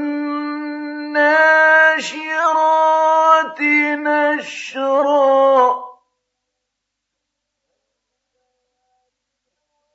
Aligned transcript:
نشرا. 3.97 5.87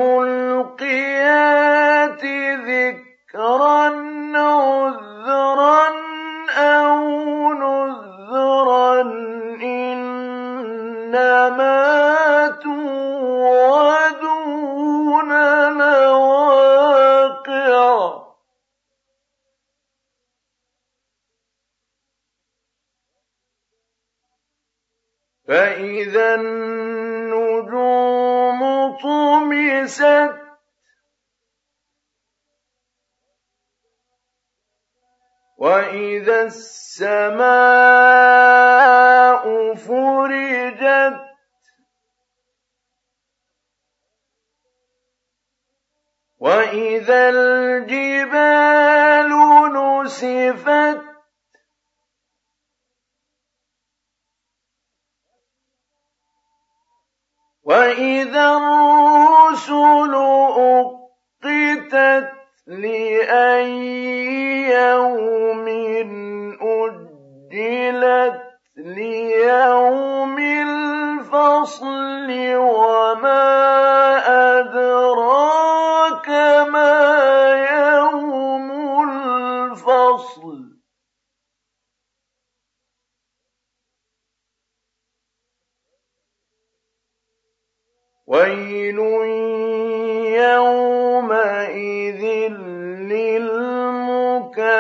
وإذا 35.58 36.42
السماء 36.42 37.45
فرجت 39.75 41.25
وإذا 46.39 47.30
الجبال 47.30 49.30
نسفت 49.73 51.02
وإذا 57.64 58.58
الرسل 58.58 59.34
أقتت 61.44 62.30
لأي 62.67 63.75
يوم 64.70 65.67
أجلت 66.61 68.42
ليوم 68.78 70.39
الفصل 70.39 72.27
وما 72.55 73.45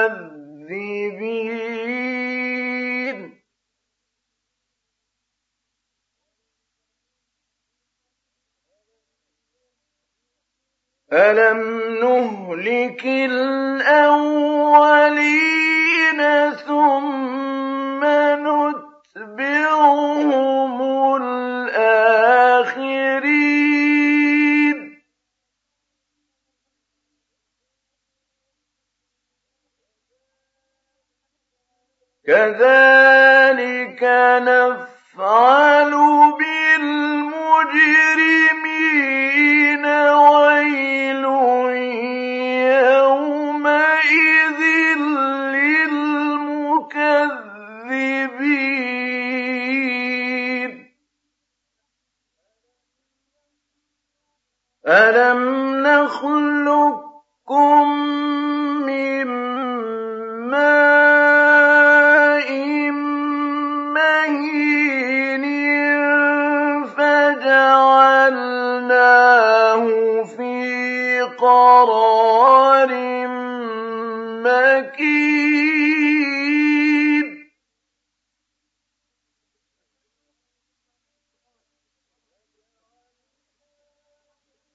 للمكذبين 0.07 1.65
ألم 11.13 11.61
نهلك 12.01 13.05
الأولين 13.05 13.95
ثم 16.53 17.24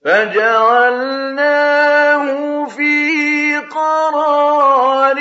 فجعلناه 0.05 1.45
في 2.65 3.57
قرار 3.57 5.21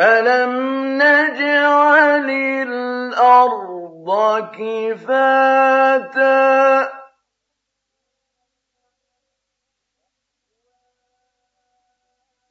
أَلَمْ 0.02 0.52
نَجْعَلِ 0.98 2.30
الْأَرْضَ 2.66 4.08
كِفَاتًا 4.58 6.22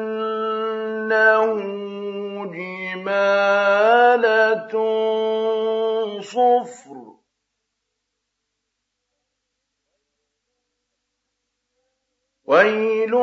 جِمَالَتٌ 2.56 4.74
وَيْلٌ 12.48 13.14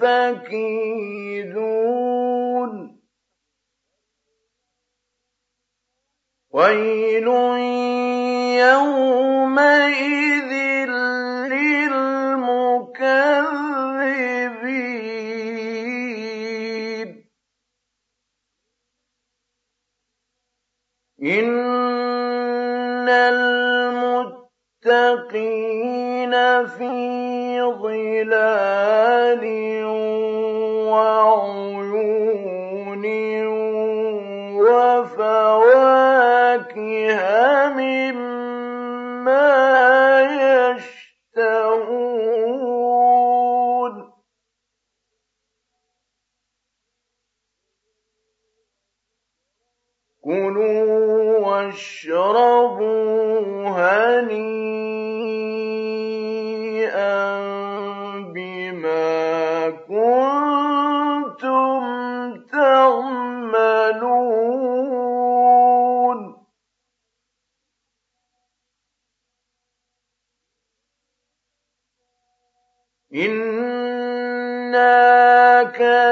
فَكِيدُونِ. 0.00 1.71
وَيْلٌ 6.52 7.28
يَوْمَئِذٍ 8.60 10.52
لِّلْمُكَذِّبِينَ 11.48 12.82
إِنَّ 21.22 23.08
الْمُتَّقِينَ 23.08 24.44
فِي 26.66 26.92
ظِلَالٍ 27.82 29.44
وَعُيُونٍ 30.92 32.24
وَفَوَاكِهَ 34.60 35.61
مِمَّا 36.56 37.41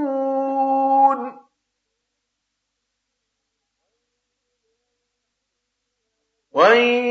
وَيْلٌ 6.51 7.11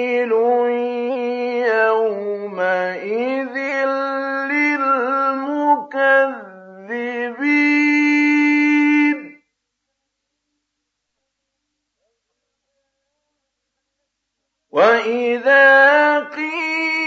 وَإِذَا 14.70 16.18
قِيلَ 16.20 16.99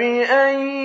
فَبِأَيِّ 0.00 0.79